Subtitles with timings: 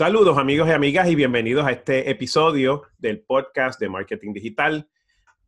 [0.00, 4.88] Saludos amigos y amigas y bienvenidos a este episodio del podcast de Marketing Digital,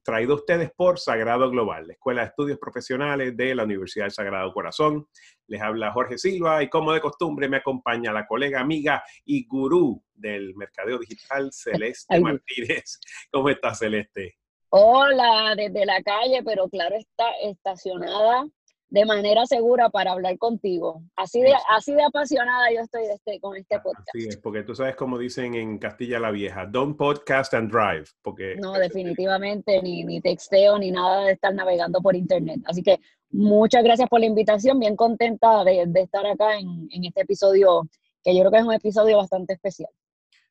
[0.02, 4.12] traído a ustedes por Sagrado Global, la Escuela de Estudios Profesionales de la Universidad del
[4.12, 5.08] Sagrado Corazón.
[5.46, 10.04] Les habla Jorge Silva y como de costumbre me acompaña la colega, amiga y gurú
[10.12, 13.00] del mercadeo digital, Celeste Martínez.
[13.32, 14.36] ¿Cómo estás, Celeste?
[14.68, 18.44] Hola, desde la calle, pero claro está estacionada
[18.92, 21.02] de manera segura para hablar contigo.
[21.16, 24.08] Así de, así de apasionada yo estoy este, con este ah, podcast.
[24.14, 28.04] Así es, porque tú sabes como dicen en Castilla la Vieja, don't podcast and drive.
[28.20, 28.54] Porque...
[28.56, 32.60] No, definitivamente, ni, ni texteo, ni nada de estar navegando por internet.
[32.66, 33.00] Así que
[33.30, 37.88] muchas gracias por la invitación, bien contenta de, estar acá en, este episodio,
[38.22, 39.88] que yo creo que es un episodio bastante especial.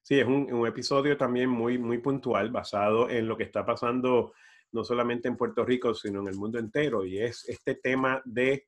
[0.01, 4.33] Sí, es un, un episodio también muy, muy puntual, basado en lo que está pasando
[4.71, 8.67] no solamente en Puerto Rico, sino en el mundo entero, y es este tema de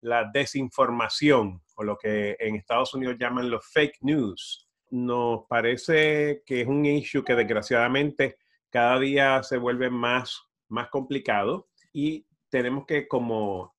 [0.00, 4.68] la desinformación o lo que en Estados Unidos llaman los fake news.
[4.90, 8.36] Nos parece que es un issue que desgraciadamente
[8.70, 13.74] cada día se vuelve más, más complicado y tenemos que como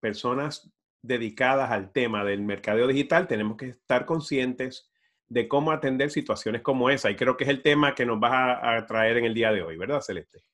[0.00, 0.70] personas
[1.02, 4.90] dedicadas al tema del mercadeo digital, tenemos que estar conscientes
[5.28, 7.10] de cómo atender situaciones como esa.
[7.10, 9.50] Y creo que es el tema que nos vas a, a traer en el día
[9.52, 10.44] de hoy, ¿verdad, Celeste?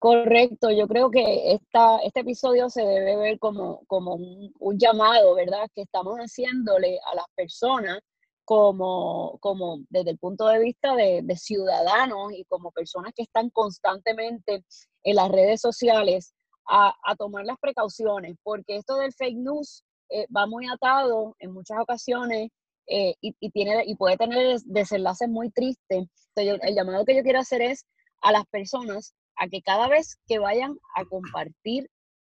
[0.00, 5.68] Correcto, yo creo que esta, este episodio se debe ver como, como un, llamado, ¿verdad?
[5.74, 8.00] Que estamos haciéndole a las personas
[8.46, 14.64] como, como desde el punto de vista de, ciudadanos y como personas que están constantemente
[15.02, 16.32] en las redes sociales
[16.66, 21.78] a, tomar las precauciones, porque esto del fake news eh, va muy atado en muchas
[21.78, 22.48] ocasiones
[22.86, 26.08] eh, y, tiene, y puede tener desenlaces muy tristes.
[26.34, 27.84] Entonces, el llamado que yo quiero hacer es
[28.22, 31.90] a las personas a que cada vez que vayan a compartir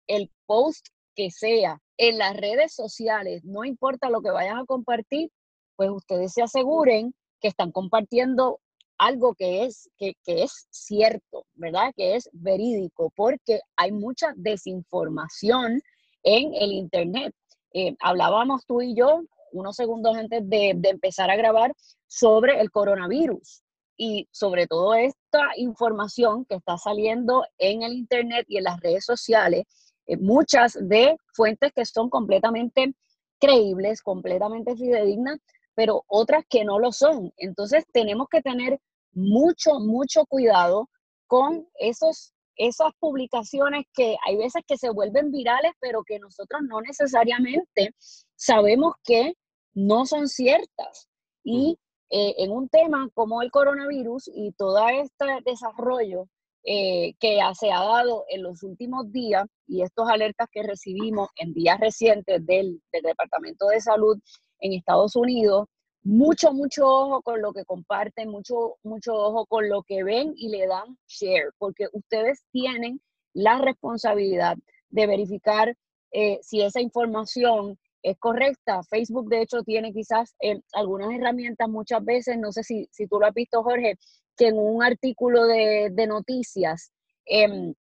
[0.08, 5.32] el post que sea en las redes sociales, no importa lo que vayan a compartir,
[5.78, 8.60] pues ustedes se aseguren que están compartiendo
[8.98, 11.94] algo que es, que, es cierto, ¿verdad?
[11.96, 15.82] Que es verídico, porque hay mucha desinformación
[16.24, 17.34] en el Internet.
[17.74, 19.22] Eh, hablábamos tú y yo
[19.54, 21.74] unos segundos antes de, de empezar a grabar
[22.08, 23.64] sobre el coronavirus
[23.98, 29.06] y sobre todo esta información que está saliendo en el Internet y en las redes
[29.06, 29.66] sociales,
[30.06, 32.94] eh, muchas de fuentes que son completamente
[33.40, 35.40] creíbles, completamente fidedignas,
[35.76, 37.34] pero otras que no lo son.
[37.38, 38.80] Entonces tenemos que tener
[39.14, 40.90] mucho, mucho cuidado
[41.28, 46.82] con esos, esas publicaciones que hay veces que se vuelven virales, pero que nosotros no
[46.82, 47.94] necesariamente
[48.36, 49.34] sabemos que
[49.74, 51.08] no son ciertas.
[51.44, 51.78] Y
[52.10, 56.28] eh, en un tema como el coronavirus y todo este desarrollo
[56.64, 61.54] eh, que se ha dado en los últimos días y estos alertas que recibimos en
[61.54, 64.18] días recientes del, del Departamento de Salud
[64.60, 65.68] en Estados Unidos,
[66.04, 70.50] mucho, mucho ojo con lo que comparten, mucho, mucho ojo con lo que ven y
[70.50, 73.02] le dan share, porque ustedes tienen
[73.34, 74.58] la responsabilidad
[74.90, 75.76] de verificar
[76.12, 77.78] eh, si esa información
[78.10, 78.82] es correcta.
[78.90, 83.20] Facebook, de hecho, tiene quizás eh, algunas herramientas muchas veces, no sé si, si, tú
[83.20, 83.96] lo has visto, Jorge,
[84.38, 86.92] que en un artículo de, noticias
[87.26, 87.74] em,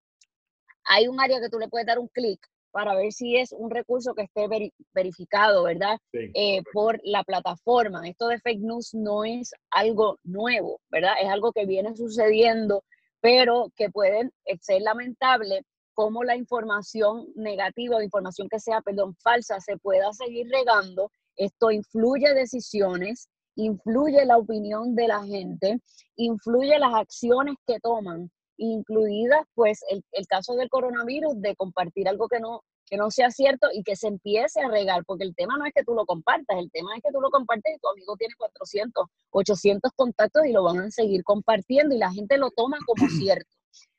[0.84, 2.40] hay un área que tú le puedes dar un clic
[2.72, 4.48] para ver si es un recurso que esté
[4.92, 5.96] verificado, ¿verdad?
[6.12, 8.06] Eh, por la plataforma.
[8.06, 11.14] Esto de fake news no es algo nuevo, ¿verdad?
[11.22, 12.84] Es algo que viene sucediendo,
[13.20, 15.62] pero que puede ser lamentable
[15.96, 21.10] cómo la información negativa o información que sea, perdón, falsa se pueda seguir regando.
[21.36, 25.80] Esto influye decisiones, influye la opinión de la gente,
[26.16, 32.40] influye las acciones que toman, incluidas pues el, caso del coronavirus, de compartir algo que
[32.40, 35.64] no, que no sea cierto y que se empiece a regar, porque el tema no
[35.64, 38.16] es que tú lo compartas, el tema es que tú lo compartes y tu amigo
[38.16, 42.76] tiene 400, 800 contactos y lo van a seguir compartiendo y la gente lo toma
[42.84, 43.55] como cierto.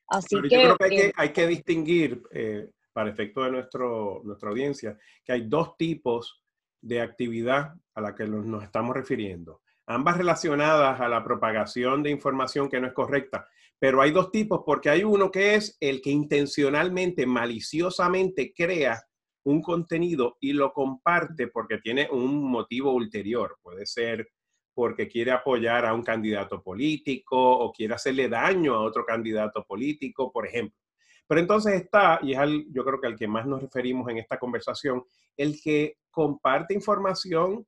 [0.08, 4.22] Así que, yo creo que hay, que, hay que distinguir, eh, para efecto de nuestro,
[4.24, 6.42] nuestra audiencia, que hay dos tipos
[6.82, 9.62] de actividad a la que nos estamos refiriendo.
[9.86, 13.48] Ambas relacionadas a la propagación de información que no es correcta,
[13.80, 19.02] pero hay dos tipos porque hay uno que es el que intencionalmente, maliciosamente crea
[19.44, 23.58] un contenido y lo comparte porque tiene un motivo ulterior.
[23.62, 24.28] Puede ser
[24.78, 30.32] porque quiere apoyar a un candidato político o quiere hacerle daño a otro candidato político,
[30.32, 30.80] por ejemplo.
[31.26, 32.40] Pero entonces está, y es
[32.70, 35.04] yo creo que al que más nos referimos en esta conversación,
[35.36, 37.66] el que comparte información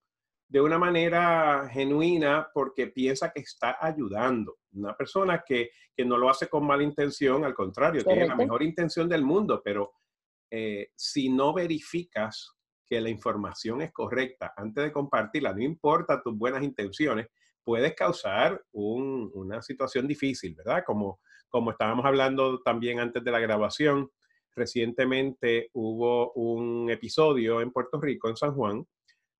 [0.47, 4.59] de una manera genuina porque piensa que está ayudando.
[4.73, 5.71] Una persona que,
[6.05, 9.93] no lo hace con mala intención, al contrario, tiene la mejor intención del mundo, pero
[10.51, 12.55] eh, si no verificas
[12.89, 17.27] que la información es correcta antes de compartirla, no importa tus buenas intenciones,
[17.63, 20.83] puedes causar una situación difícil, ¿verdad?
[20.85, 21.19] Como,
[21.49, 24.09] como estábamos hablando también antes de la grabación,
[24.55, 28.85] recientemente hubo un episodio en Puerto Rico, en San Juan,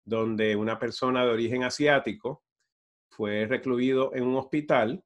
[0.05, 2.43] donde una persona de origen asiático
[3.09, 5.03] fue recluido en un hospital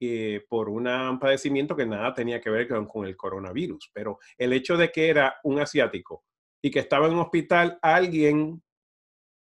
[0.00, 3.90] eh, por un padecimiento que nada tenía que ver con, el coronavirus.
[3.92, 6.24] Pero el hecho de que era un asiático
[6.62, 8.62] y que estaba en un hospital, alguien,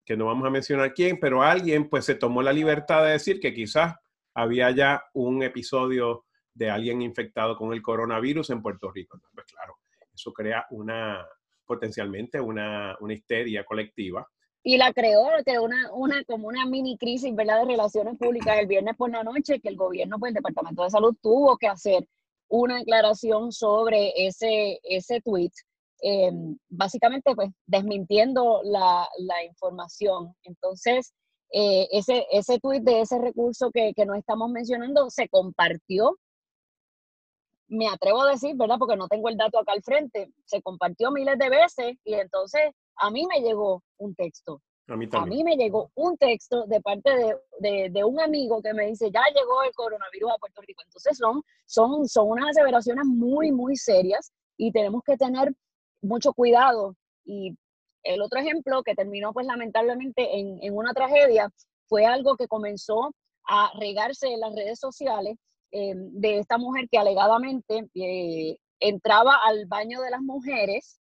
[0.05, 3.39] que no vamos a mencionar quién, pero alguien pues se tomó la libertad de decir
[3.39, 3.95] que quizás
[4.33, 9.19] había ya un episodio de alguien infectado con el coronavirus en Puerto Rico.
[9.33, 9.77] pues claro,
[10.13, 11.25] eso crea una
[11.65, 14.25] potencialmente una, una histeria colectiva
[14.67, 18.67] y la creó, creó una, una, como una mini crisis, ¿verdad?, de relaciones públicas el
[18.67, 22.05] viernes por la noche, que el gobierno, pues el Departamento de Salud tuvo que hacer
[22.49, 25.51] una declaración sobre ese, ese tweet,
[26.01, 26.31] eh,
[26.69, 30.33] básicamente, pues, desmintiendo la, la información.
[30.43, 31.13] Entonces,
[31.51, 36.15] eh, ese, ese tweet de ese recurso que, que no estamos mencionando se compartió
[37.69, 38.77] me atrevo a decir, ¿verdad?
[38.79, 42.61] Porque no tengo el dato acá al frente, se compartió miles de veces y entonces
[42.95, 44.61] a mí me llegó un texto.
[44.89, 47.09] A mí, a mí me llegó un texto de parte
[47.59, 50.81] de, de, un amigo que me dice, ya llegó el coronavirus a Puerto Rico.
[50.85, 55.53] Entonces son, son, son unas aseveraciones muy, muy serias y tenemos que tener
[56.07, 56.95] mucho cuidado.
[57.25, 57.55] Y
[58.03, 61.49] el otro ejemplo que terminó pues lamentablemente en, en una tragedia
[61.87, 63.11] fue algo que comenzó
[63.47, 65.37] a regarse en las redes sociales
[65.71, 70.99] eh, de esta mujer que alegadamente eh, entraba al baño de las mujeres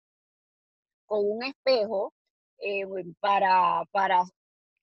[1.06, 2.12] con un espejo
[2.58, 2.84] eh,
[3.20, 4.24] para, para,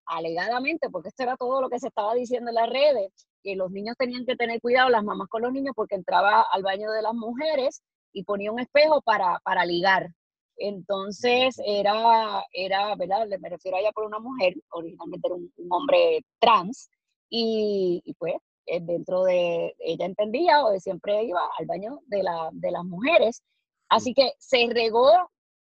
[0.05, 3.11] alegadamente, porque esto era todo lo que se estaba diciendo en las redes,
[3.43, 6.63] que los niños tenían que tener cuidado, las mamás con los niños, porque entraba al
[6.63, 7.81] baño de las mujeres
[8.13, 10.10] y ponía un espejo para, para ligar.
[10.57, 13.27] Entonces era, era, ¿verdad?
[13.39, 16.89] Me refiero a ella por una mujer, originalmente era un, hombre trans,
[17.30, 18.36] y, y, pues
[18.68, 23.42] eh, dentro de, ella entendía o siempre iba al baño de, la, de las mujeres.
[23.89, 25.09] Así que se regó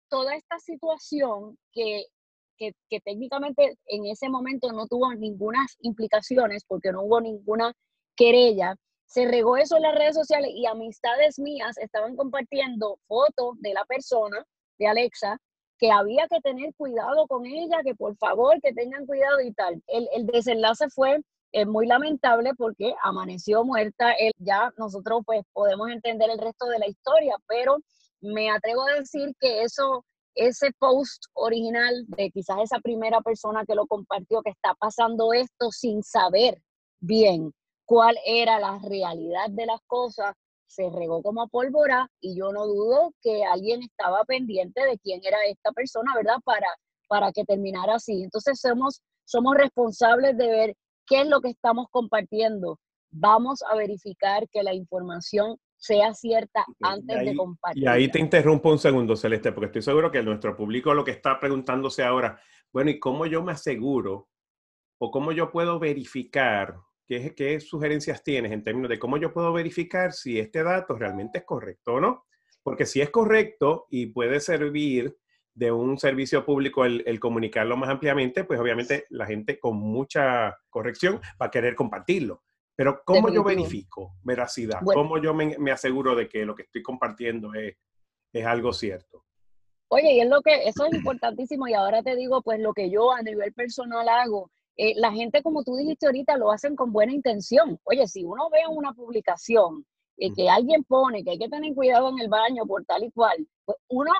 [0.09, 2.05] toda esta situación que,
[2.57, 7.73] que, que, técnicamente en ese momento no tuvo ninguna implicaciones porque no hubo ninguna
[8.15, 8.75] querella.
[9.09, 13.83] Se regó eso en las redes sociales y amistades mías estaban compartiendo fotos de la
[13.85, 14.45] persona,
[14.77, 15.39] de Alexa,
[15.79, 19.81] que había que tener cuidado con ella, que por favor que tengan cuidado y tal.
[19.87, 21.21] El, el desenlace fue
[21.51, 24.11] es muy lamentable porque amaneció muerta.
[24.11, 27.77] Él, ya nosotros pues podemos entender el resto de la historia, pero
[28.21, 33.73] me atrevo a decir que eso, ese post original de quizás esa primera persona que
[33.73, 36.61] lo compartió, que está pasando esto sin saber
[36.99, 37.51] bien
[37.89, 40.35] cuál era la realidad de las cosas,
[40.67, 45.37] se regó como pólvora y yo no dudo que alguien estaba pendiente de quién era
[45.47, 46.37] esta persona, ¿verdad?
[46.45, 46.67] Para,
[47.07, 48.21] para que terminara así.
[48.21, 50.75] Entonces somos, somos responsables de ver
[51.09, 52.79] ¿Qué es lo que estamos compartiendo?
[53.09, 57.83] Vamos a verificar que la información sea cierta antes de compartir.
[57.83, 61.09] Y ahí te interrumpo un segundo, Celeste, porque estoy seguro que nuestro público lo que
[61.09, 62.39] está preguntándose ahora,
[62.71, 64.29] bueno, ¿y cómo yo me aseguro
[64.99, 66.75] o cómo yo puedo verificar
[67.09, 71.39] qué, qué sugerencias tienes en términos de cómo yo puedo verificar si este dato realmente
[71.39, 72.27] es correcto o no?
[72.61, 75.17] Porque si es correcto y puede servir
[75.55, 81.19] de un servicio público el, comunicarlo más ampliamente, pues obviamente la gente con mucha corrección
[81.41, 82.43] va a querer compartirlo.
[82.75, 84.79] Pero ¿cómo yo verifico veracidad?
[84.85, 87.75] ¿Cómo yo me, aseguro de que lo que estoy compartiendo es,
[88.31, 89.25] es algo cierto?
[89.89, 92.89] Oye, y es lo que, eso es importantísimo y ahora te digo, pues lo que
[92.91, 94.51] yo a nivel personal hago,
[94.81, 97.77] eh, la gente como tú dijiste ahorita lo hacen con buena intención.
[97.83, 102.07] Oye, si uno ve una publicación eh, que alguien pone que hay que tener cuidado
[102.07, 104.13] en el baño por tal y cual, pues uno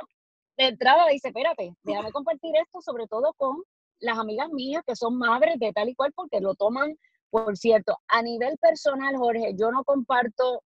[0.58, 3.64] de entrada dice, espérate, déjame compartir esto sobre todo con
[4.02, 6.94] las amigas mías que son madres de tal y cual porque lo toman,
[7.30, 10.62] por cierto, a nivel personal, Jorge, yo no comparto,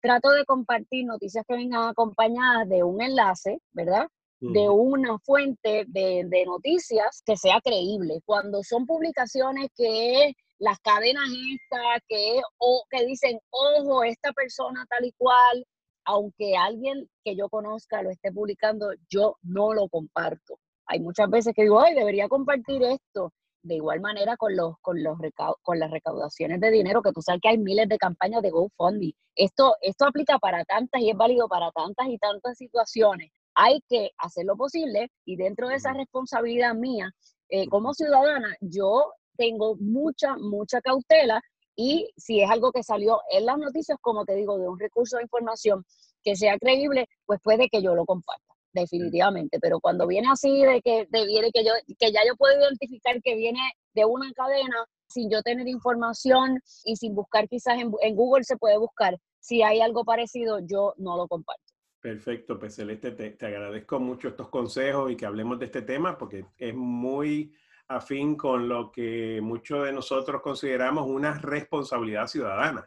[0.00, 4.06] trato de compartir noticias que vengan acompañadas de un enlace, ¿verdad?
[4.52, 8.20] De una fuente de, de, noticias que sea creíble.
[8.26, 15.06] Cuando son publicaciones que las cadenas estas, que, o que dicen, ojo, esta persona tal
[15.06, 15.64] y cual,
[16.04, 20.58] aunque alguien que yo conozca lo esté publicando, yo no lo comparto.
[20.86, 23.32] Hay muchas veces que digo, ay, debería compartir esto.
[23.62, 25.16] De igual manera con, los, con, los
[25.62, 29.14] con las recaudaciones de dinero, que tú sabes que hay miles de campañas de GoFundMe.
[29.34, 33.30] Esto, esto aplica para tantas y es válido para tantas y tantas situaciones.
[33.54, 37.10] Hay que hacer lo posible y dentro de esa responsabilidad mía,
[37.48, 41.40] eh, como ciudadana, yo tengo mucha, mucha cautela
[41.76, 45.16] y si es algo que salió en las noticias, como te digo, de un recurso
[45.16, 45.84] de información
[46.22, 49.58] que sea creíble, pues puede que yo lo comparta, definitivamente.
[49.60, 53.20] Pero cuando viene así de que, de, viene que, yo, que ya yo puedo identificar
[53.22, 53.60] que viene
[53.94, 58.56] de una cadena, sin yo tener información y sin buscar quizás en, en Google se
[58.56, 59.18] puede buscar.
[59.40, 61.63] Si hay algo parecido, yo no lo comparto.
[62.04, 66.18] Perfecto, pues Celeste, te, te, agradezco mucho estos consejos y que hablemos de este tema
[66.18, 67.56] porque es muy
[67.88, 72.86] afín con lo que muchos de nosotros consideramos una responsabilidad ciudadana,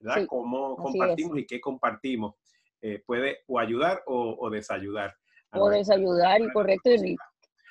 [0.00, 0.26] ¿verdad?
[0.26, 2.34] Cómo compartimos y qué compartimos.
[2.82, 5.14] Eh, puede o ayudar o, desayudar.
[5.52, 6.90] O desayudar, y correcto.
[6.90, 7.16] Y,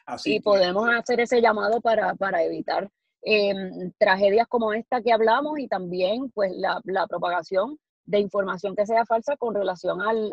[0.05, 2.89] Así y podemos hacer ese llamado para, para evitar
[3.21, 8.85] em, tragedias como esta que hablamos y también pues la, la propagación de información que
[8.85, 10.31] sea falsa con relación al,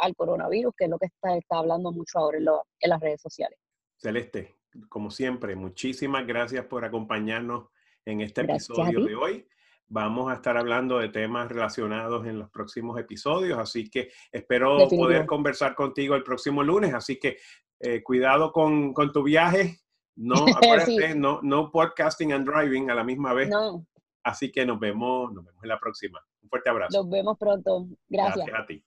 [0.00, 2.46] al coronavirus, que es lo que está, está hablando mucho ahora en,
[2.80, 3.58] en, las redes sociales.
[3.96, 4.56] Celeste,
[4.88, 7.68] como siempre, muchísimas gracias por acompañarnos
[8.04, 9.46] en este episodio de hoy.
[9.86, 15.26] Vamos a estar hablando de temas relacionados en los próximos episodios, así que espero poder
[15.26, 16.94] conversar contigo el próximo lunes.
[16.94, 17.36] Así que
[17.78, 19.80] eh, cuidado con, con, tu viaje.
[20.16, 23.50] No, acuérdate, no, no podcasting and driving a la misma vez.
[23.50, 23.86] No.
[24.24, 26.20] Así que nos vemos, nos vemos en la próxima.
[26.42, 26.98] Un fuerte abrazo.
[26.98, 27.86] Nos vemos pronto.
[28.08, 28.46] Gracias.
[28.46, 28.84] Gracias a ti.